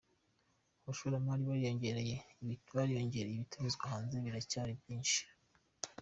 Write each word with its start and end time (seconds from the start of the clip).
Abashoramari 0.81 1.41
bariyongereye, 1.49 2.15
ibitumizwa 2.43 3.85
hanze 3.93 4.15
biracyari 4.25 4.71
byinshi 4.81 5.21